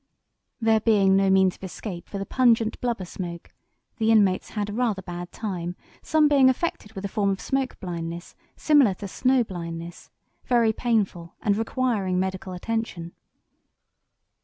[0.59, 3.53] There being no means of escape for the pungent blubber smoke,
[3.97, 7.79] the inmates had rather a bad time, some being affected with a form of smoke
[7.79, 10.09] blindness similar to snow blindness,
[10.43, 13.11] very painful and requiring medical attention.